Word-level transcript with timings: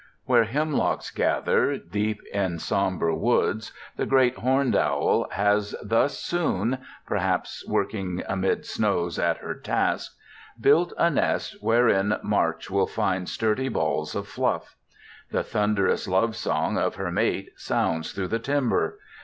Where 0.25 0.45
hemlocks 0.45 1.11
gather, 1.11 1.77
deep 1.77 2.23
in 2.33 2.57
somber 2.57 3.13
woods, 3.13 3.71
the 3.97 4.07
great 4.07 4.37
horned 4.37 4.75
owl 4.75 5.27
has 5.29 5.75
thus 5.79 6.17
soon, 6.17 6.79
perhaps 7.05 7.63
working 7.67 8.23
amid 8.27 8.65
snows 8.65 9.19
at 9.19 9.37
her 9.37 9.53
task, 9.53 10.17
built 10.59 10.91
a 10.97 11.11
nest 11.11 11.55
wherein 11.61 12.17
March 12.23 12.71
will 12.71 12.87
find 12.87 13.29
sturdy 13.29 13.69
balls 13.69 14.15
of 14.15 14.27
fluff. 14.27 14.75
The 15.29 15.43
thunderous 15.43 16.07
love 16.07 16.35
song 16.35 16.79
of 16.79 16.95
her 16.95 17.11
mate 17.11 17.51
sounds 17.57 18.11
through 18.11 18.29
the 18.29 18.39
timber. 18.39 18.97